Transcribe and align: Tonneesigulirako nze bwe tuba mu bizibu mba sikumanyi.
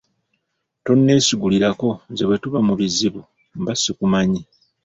Tonneesigulirako 0.83 1.89
nze 2.11 2.23
bwe 2.27 2.37
tuba 2.41 2.59
mu 2.67 2.73
bizibu 2.79 3.21
mba 3.61 3.73
sikumanyi. 3.81 4.41